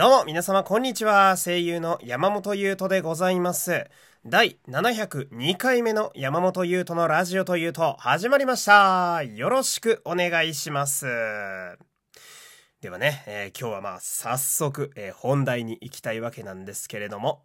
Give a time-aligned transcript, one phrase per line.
[0.00, 1.36] どうも皆様こんにちは。
[1.36, 3.86] 声優の山本優斗でございます。
[4.24, 9.22] 第702回目の山本優斗のラジオというと始まりました。
[9.22, 11.04] よろしくお願いします。
[12.80, 17.42] ではね、えー、今日はまあ早速、えー、本題に行きたいわけなんですけれども、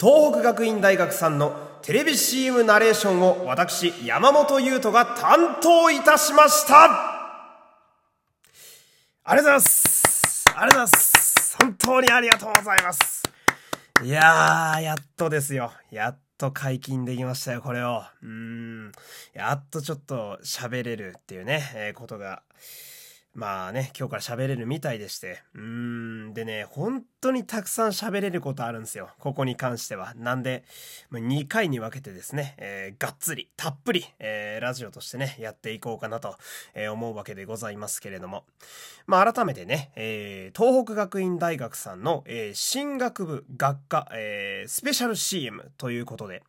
[0.00, 6.86] 東北学院大学さんのテレビ CM ナレーションを私山本優斗が担当いたしました
[9.22, 11.21] ありがとうございますありがとうございます
[11.62, 13.22] 本当にありがとうございます。
[14.02, 15.72] いやー、やっとですよ。
[15.92, 18.02] やっと解禁できましたよ、これを。
[18.20, 18.90] うん。
[19.32, 22.42] やっとちょっと喋れるっていうね、えー、ことが、
[23.32, 25.40] まあね、今日から喋れるみたいでして。
[25.54, 25.60] うー
[26.30, 26.34] ん。
[26.34, 29.08] でね、本当にたくさん喋れることあるんですよ。
[29.20, 30.12] ここに関しては。
[30.16, 30.64] なんで、
[31.12, 36.36] 2回に分けてですね、えー、がっつり、たっぷり、えー、ラジオとしてね、やっていこうかなと、
[36.74, 38.44] えー、思うわけでございますけれども。
[39.06, 46.42] まあ改めてね、えー、東北学院大学さんの、えー、進学部学科、えー、スペシャル CM ということで、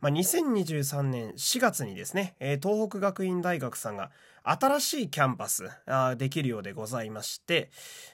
[0.00, 4.10] まあ2023年4月にですね、えー、東北学院大学さんが、
[4.42, 7.70] 新しいキャンパスあできるようでございまして、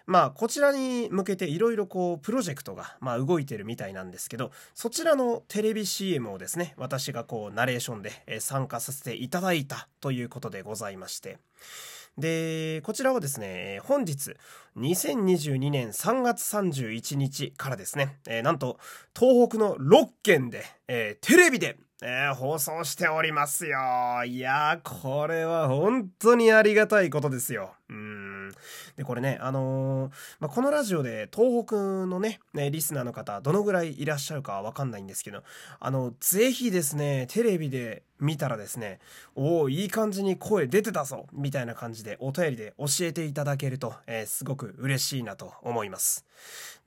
[0.06, 11.38] まあ、こちらに向けていろいろこう、プロジェクトが、まあ、動いてるみたいなんですけど、そちらのテレビ CM をですね、私がこう、ナレーションで参加させていただいたということでございまして、
[12.18, 14.36] で、こちらはですね、本日、
[14.76, 18.78] 2022年3月31日からですね、えー、なんと、
[19.18, 23.78] 東北の6県で、えー、テレビでえー、放送しておりますよ。
[24.26, 27.72] いやー、これは本当にありがたいことですよ。
[27.88, 28.52] うん。
[28.96, 35.42] で、これね、あのー、まあ、このラジオで東北のね、ね、リスナーの方、どのぐらいいらっしゃるかわかんないんですけど、
[35.80, 38.98] あの、ぜひですね、テレビで見たらですね、
[39.34, 46.26] おお、いい感じに声出てたぞみたいな感じでお便りで教えていただけると、えー、すごく嬉しいなと思います。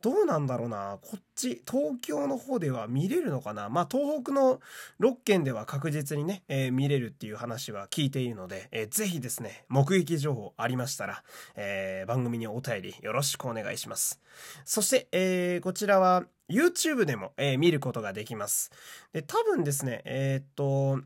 [0.01, 0.97] どうなんだろうな。
[1.01, 3.67] こっち、東京の方では見れるのかな。
[3.67, 4.61] まあ、東北の
[5.01, 11.23] 6県では確実にね、えー、見れるっていう話は聞いているので、えー、ぜひですね、目撃情報ありましたら、
[11.55, 14.21] えー、番組にお便りよろしくお願いします。
[14.63, 18.71] そして、えー、こちらは YouTube でも、え、見ることができます。
[19.11, 21.01] で、多分ですね、え、っと、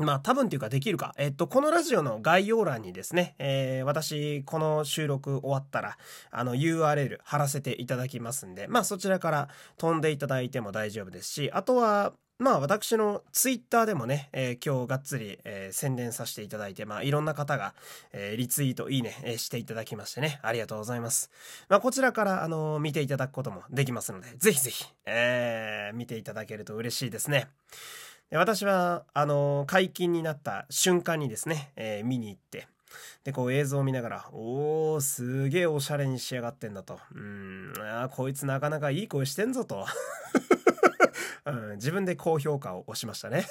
[0.00, 1.14] まあ多分っていうかできるか。
[1.18, 5.98] えっと、このラジオの概要欄にですね、えー、私、この収録終わったら、
[6.30, 17.74] あの URL 貼らせていただきますんで、まあそちらから飛んでいただいても大丈夫ですし、あとは、まあ私のツイッターでもね、えー、今日がっつり、えー、宣伝させていただいて、まあいろんな方が、
[18.14, 21.30] えー、リツイート、いいね、えしていただきましてね、ありがとうございます。
[21.68, 27.48] まあこちらから、あの見ていただくこともできますので、ぜひぜひ、え見ていただけると嬉しいですね。
[28.32, 32.68] 私は、あの、解禁になった瞬間にですね、えー、見に行って、
[33.24, 37.00] で、こう映像を見ながら、おー、すげえおしゃれに仕上がってんだと。
[37.14, 39.84] うん、あこいつなかなかいい声してんぞと。
[41.44, 43.46] うん、自分で高評価を押しましたね。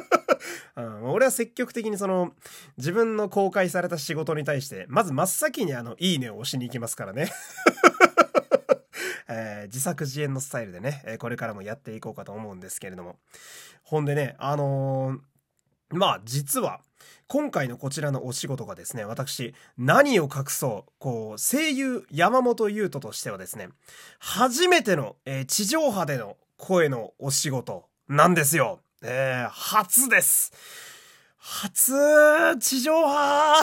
[0.76, 2.34] うん、俺は積極的にその、
[2.76, 7.32] 自分の公開された仕事に対して、まず真っ先にあの、いいねを押しに行きますからね。
[9.28, 13.16] えー、自作自演のスタイルでね、えこれからもやっていこうかと思うんですけれども。
[13.82, 16.80] ほんでね、あのー、まあ実は、
[17.28, 23.68] 今回のこちらのお仕事がですね、私、何を隠そう、こう、声優山本優斗としてはですね、
[24.18, 28.80] 初めての、えー、地上波での声のお仕事なんですよ。
[29.02, 30.52] えー、初です。
[31.38, 31.92] 初、
[32.58, 33.62] 地上波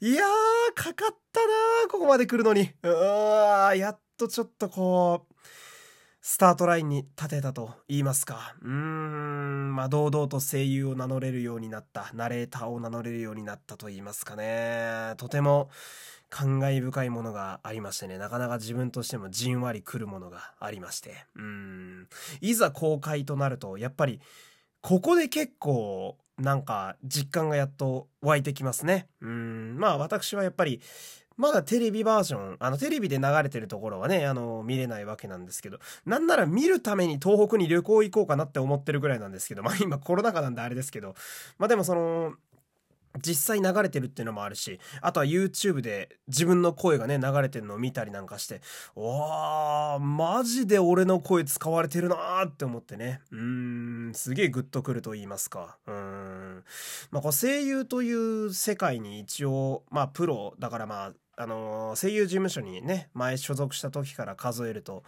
[0.00, 2.70] いやー、かかったなここまで来るのに。
[2.84, 5.34] うわやっとちょっとこう、
[6.20, 8.54] スタートラインに立てたと言いますか。
[8.62, 15.14] うーん、まあ、堂々と声優を名乗れるようになった、ナレーターを名乗れるようになったと言いますかね。
[15.16, 15.68] とても
[16.30, 21.26] 感慨深いものがありましてね、なかなか自分としてもじんわり来るものがありまして。
[21.34, 22.08] うん、
[22.40, 24.20] いざ公開となると、やっぱり、
[24.80, 29.08] ここで結構、なんか実感がやっと湧いてきますね。
[29.20, 30.80] うん、まあ私はやっぱり
[31.38, 41.14] まだテレビバージョン、あの、テレビで流れてるところはね、あの、見れないわけなんですけど、なんなら見るために東北に旅行行こうかなって思ってるぐらいなんですけど、まあ今コロナ禍なんであれですけど、
[41.56, 42.34] まあでもその、
[43.22, 48.60] 実際流れてるっていうのもあるし、あとは YouTube で自分の声がね、流れてるのを見たりなんかして、
[48.94, 53.20] わー、マジで俺の声使われてるなーって思ってね。
[53.32, 55.78] うーん、すげえグッとくると言いますか。
[55.86, 56.64] うーん。
[57.10, 65.04] まあ、こう声優という世界に一応、まあ、プロ、だからまあ、あの声優事務所にね前所属した時から数えると、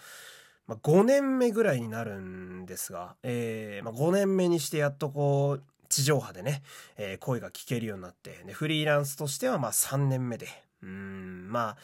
[0.69, 6.63] まあ、5年目ぐらいになるんですが、えーまあ、5年目にしてやっとこう地上波でね、
[6.97, 10.49] えー、声が聞けるようになってでフリーランスとしてはまあ3年目で
[10.83, 11.77] うんまあ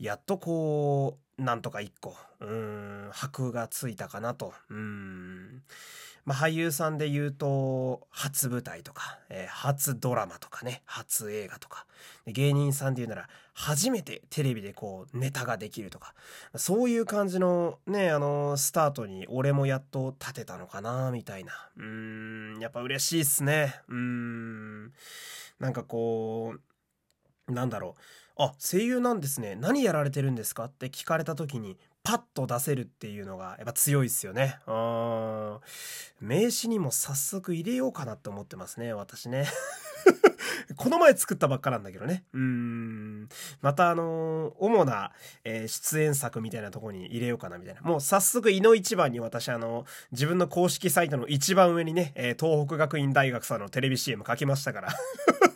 [0.00, 4.54] やっとこう、なんとか一個、うん、箔がついたかなと。
[4.70, 5.62] うん。
[6.24, 11.86] まあ、俳優さんで言うと、初舞台とか、えー、初ドラマとかね、初映画とか、
[12.26, 16.14] 芸人さんで言うなら、初めてテレビでこう、ネタができるとか、
[16.56, 21.52] そういう感じのね、あのー、スタートに俺もやっと立てたのかな、みたいな。
[21.76, 23.80] うーん、やっぱ嬉しいっすね。
[23.88, 24.92] うーん。
[25.58, 26.54] なんかこ
[27.48, 28.02] う、なんだろう。
[28.42, 29.54] あ、声優なんですね。
[29.54, 30.64] 何やられてるんですか？
[30.66, 34.58] って聞かれた時に、パッと出せるっていうのがやっぱ強いっすよね。
[36.20, 39.46] 名刺にも早速入れようかなって思ってますね、私ね。
[40.76, 42.24] この前作ったばっかなんだけどね。
[43.60, 45.12] またあのー、主な、
[45.44, 47.80] えー、出演作みたいなとこに入れようかなみたいな。
[47.82, 54.88] もう早速、井の一番に私あの、自分の公式サイトの一番上にね、えー、東北学院大学さんのテレビ CM 書きましたから。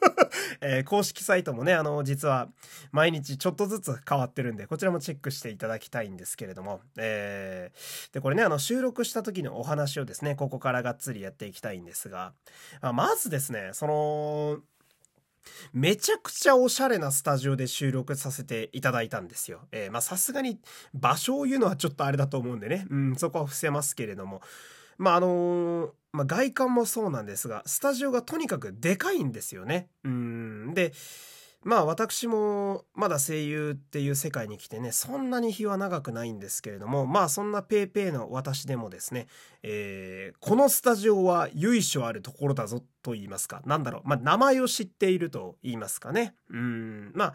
[0.66, 2.48] えー、公式サイトもね、あの、実は
[2.90, 12.32] 毎日ちょっとずつ変わってるんで、こちらもチェックしていただきたいんですけれども、えー、で、これね、あの、収録した時のお話をですね、ここからがっつりやっていきたいんですが、
[12.80, 14.58] まあ、まずですね、その、
[15.74, 19.60] めちゃくちゃおしゃれなスタジオで収録させていただいたんですよ。
[19.72, 20.58] えー、まあさすがに
[20.94, 24.40] 場所を言うのはちょっとあれだと思うんでね、うん、そこは伏せますけれども、
[24.98, 29.88] まああのー、まあ、外観もそうなんですが、スタジオがとにかくでかいんですよね。
[30.04, 30.74] うん。
[30.74, 30.92] で、
[31.64, 39.26] まあ私もまだ声優っていう世界に来てね、そんなに日は長くないんですけれども、まあそんな paypay の私でもですね、
[39.62, 46.34] えー、このスタジオは由緒あるところだぞと言いますか、なんだろう、まあ名前を知っていると言いますかね。
[46.50, 47.34] うん、まあ、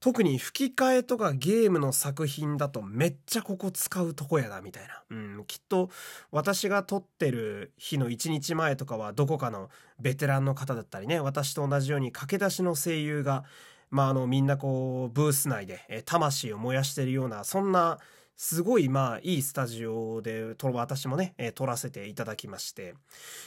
[0.00, 5.02] 特に吹き替えとかゲームの作品だとめっちゃここ使うとこやなみたいな。
[5.10, 5.90] うん、きっと
[6.30, 13.44] 私が撮ってる日の1日前とかはどこかのベテランの方だったりね、私と同じように駆け出しの声優が、
[13.90, 17.98] まああのみんなこうブース内で、魂を燃やしてるような、そんな
[18.36, 22.94] すごいまあいいスタジオで私もね、撮らせていただきまして、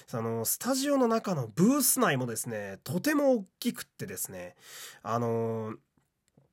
[0.08, 4.56] そのスタジオの中のブース内もですね、とても大きくってですね、
[5.04, 5.76] あのー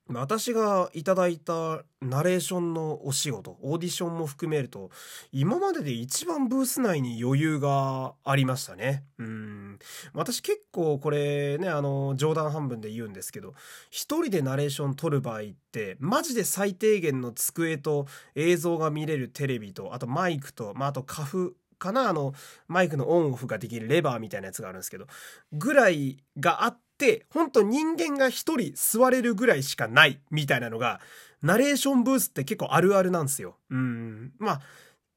[0.09, 4.91] 私がいただいたナレーションのお仕事、オーディションも含めると、
[5.33, 9.05] 今までで一番ブース内に余裕がありましたね。
[9.19, 9.79] うん。
[10.13, 13.55] 私結構これね、あの、冗談半分で言うんですけど、
[13.91, 15.43] 一人でナレーション撮る場合っ
[15.73, 18.07] て、マジで最低限の机と
[18.37, 22.33] 映像が見れるテレビと、あとマイクと、まあ、あとカフかなあの、
[22.69, 25.07] マイクのオンオフができるレバーみたいなやつがあるんですけど、
[25.53, 26.86] ぐらいがあって、
[27.31, 31.01] ほんと人間が一人座れるぐらいしかないみたいなのが、
[31.43, 33.57] ナレーションブースって結構あるあるなんですよ。
[33.71, 34.33] うん。
[34.39, 34.61] まあ、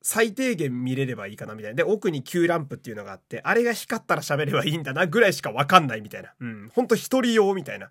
[0.01, 1.75] 最低限見れればいいかなみたいな。
[1.75, 6.33] で、奥に Q ランプっていうのがあって、あれが光ったら喋ればいいんだなぐらいしかわかんないみたいな。
[6.39, 6.69] うん。
[6.73, 7.89] ほんと一人用みたいな。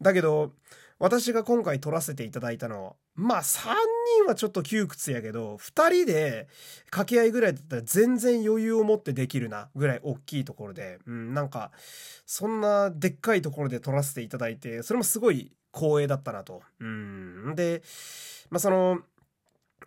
[0.00, 0.52] だけど、
[0.98, 3.74] 私が今回撮らせていただいたのは、まあ3
[4.18, 6.48] 人はちょっと窮屈やけど、2人で
[6.86, 11.70] 掛け合いぐらいだったら全然余裕を持ってできるな、ぐらい大きいところで、うん、なんか、
[12.24, 16.62] そんなでっかいところで撮らせていただいて、それもすごい光栄だったなと。
[16.80, 17.54] うん。
[17.54, 17.82] で、
[18.48, 19.00] まあその、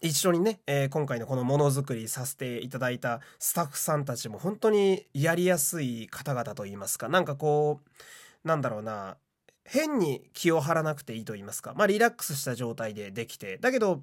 [0.01, 9.17] 一緒にね、えー、今回のこのものづくりさせていただいたスタッフさんたちも本当にやりやすい方々といいますか、なんかこう、なんだろうな、
[9.63, 14.01] 変に気を張らなくていいと言いますか、まあ、リラックスした状態でできて、だけど、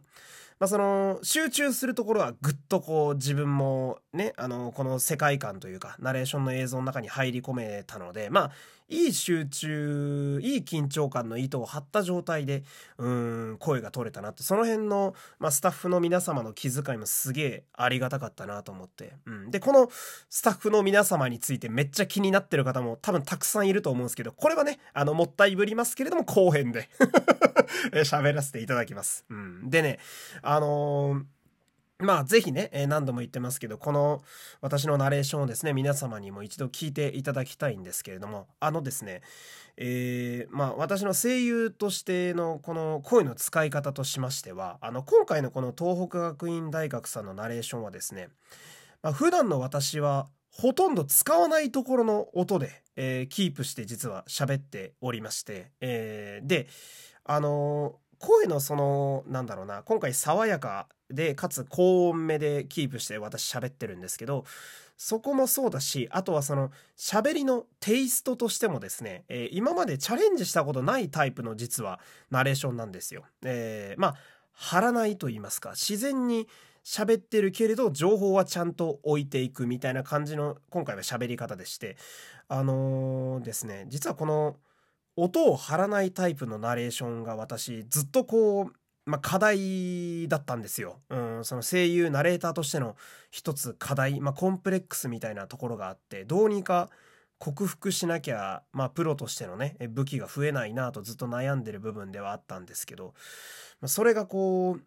[0.58, 8.50] まあ、その、集中するところはぐっとこう自分もね、あの、この世界観というか、ナレーションの映像の中に入り込めたので、まあ、
[8.88, 12.62] いい集中、いい緊張感の糸を張った状態で、
[12.98, 19.14] うん、声が取れたなって、その辺の、まあ、スタッフの皆様の気遣いもすげえありがたかったなと思って。
[19.26, 19.50] うん。
[19.50, 19.90] で、この
[20.30, 26.88] スタッフの皆様についてめっちゃ気になってる方も多分たくさんいると思うんですけど、これはね、あの、もったいぶりますけれども、後編で
[27.92, 29.24] 喋らせていただきます。
[29.30, 29.70] うん。
[29.70, 29.98] でね、
[30.42, 31.24] あのー
[31.98, 34.22] まあ、ぜひね、えー、何度も言ってますけど、この
[34.60, 39.22] 私のナレーションをですね、皆様にも一度聞いていただきたいんですけれども、あのですね、
[39.78, 48.28] えー、まあ、私の声優としてのこの声の使い方としましては、あの、今回のこの東北学院大学さんのナレーションはですね、
[49.02, 56.66] まあ、普段の私はほとんど使わないところの音で、えー、キープして実は喋っておりまして、えー、で、
[57.24, 64.44] あの声のその、なんだろうな、今回爽やかで、かつ高音目でキープして私喋ってるんですけど、
[64.96, 73.24] そこもそうだし、あとはその喋りのテイストとしてもですね、えー、今までチャレンジしたことないタイプの実はナレーションなんですよ。
[73.44, 74.14] えー、まあ、
[74.52, 76.48] 張らないと言いますか、自然に
[76.86, 81.96] 喋ってるけれど情報はちゃんと置いていくみたいな感じの今回は喋り方でして、
[82.46, 84.56] あのー、ですね、実はこの
[85.16, 88.72] 音を張らないタイプのナレーションが私ずっとこう
[89.04, 90.98] まあ、課題だったんですよ。
[91.10, 92.96] うん、その声優、ナレーターとしての
[93.30, 96.90] 一つ課題、まあ、コンプレックスみたいなところがあって、どうにか
[97.38, 103.14] 克服しなきゃ、まあ、プロとしてのね、武器が増えないなとずっと悩んでる部分ではあったんですけど、
[103.80, 104.82] まあ、それがこう、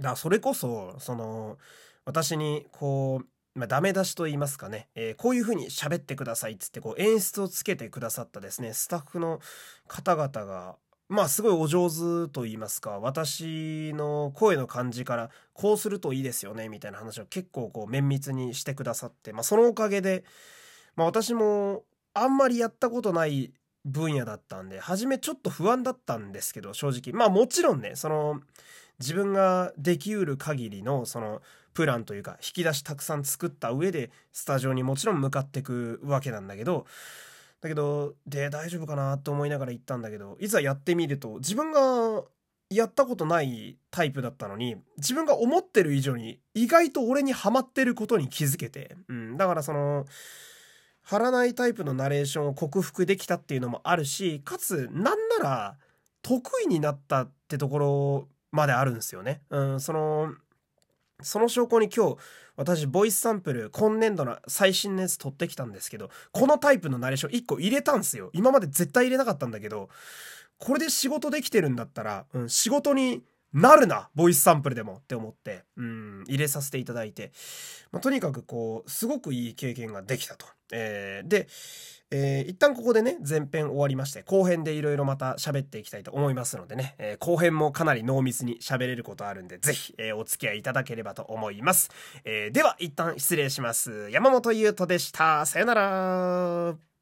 [0.00, 1.58] だそれこそ、その、
[2.04, 9.40] 私にこう、まあ、ダメ出しと言いますかね、えー、こういう風に喋ってくださいっつってこう演出をつけてくださったですね、スタッフの
[9.86, 10.76] 方々が
[11.08, 20.24] まあすごいお上手と言いますか私の声の感じからこうするといいですよねみたいな話を結構こう綿密にしてくださって、まあ、そのおかげで、
[20.96, 21.84] まあ、私も
[22.14, 23.52] あんまりやったことない
[23.84, 27.16] 分野だったんで初めちょっと不安だったんですけど正直。
[27.16, 28.40] まあもちろんねその
[29.00, 36.86] 自分ができうる限りのそのプランというか引き出したくさん作った上でスタジオにもちろん向かってくわけなんだけど
[37.64, 42.22] だけど、で、大丈夫かなと思いながら行ったんだけど、いざやってみると、自分が
[42.68, 50.04] やったことないタイプだったのに、自分が思ってる以上に意外と俺にハマってることに気づけて、うん、だからその、
[51.02, 55.76] 張らないタイプのナレーションを克服できたっていうのもあるし、かつ、なんなら、
[56.20, 59.42] 得意になったってところまであるんですよね。
[59.50, 60.32] うん、その、
[61.22, 62.16] その証拠に今日、
[62.56, 68.30] 私、ボイスサンプル、今年度の最新のやつ取ってきたんですけど、このタイプのナレーション1個入れたんすよ。
[68.32, 69.88] 今まで絶対入れなかったんだけど、
[70.58, 73.22] これで仕事できてるんだったら、うん、仕事に
[73.54, 77.32] なるなボイスサンプルでもって思って、うん、入れさせていただいて、
[77.92, 80.46] まあ、とにかくこう、すごくいい経験ができたと。
[80.72, 81.46] えー、で、
[82.10, 91.90] えー、一旦ここでね、前編終わりまして、後編でいろいろまた喋っていきたいと思いますのでね、えー、後編もかなり濃密に喋れることあるんで、ぜひ、えー、お付き合いいただければと思います。
[92.24, 94.10] えー、では、一旦失礼します。
[94.10, 95.46] 山本優斗でした。
[95.46, 96.93] さよなら。